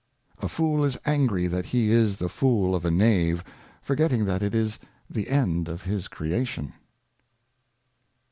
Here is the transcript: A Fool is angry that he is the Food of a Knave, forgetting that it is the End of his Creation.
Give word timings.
A 0.39 0.49
Fool 0.49 0.83
is 0.83 0.97
angry 1.05 1.45
that 1.45 1.67
he 1.67 1.91
is 1.91 2.17
the 2.17 2.27
Food 2.27 2.73
of 2.73 2.85
a 2.85 2.89
Knave, 2.89 3.43
forgetting 3.83 4.25
that 4.25 4.41
it 4.41 4.55
is 4.55 4.79
the 5.07 5.27
End 5.29 5.67
of 5.69 5.83
his 5.83 6.07
Creation. 6.07 6.73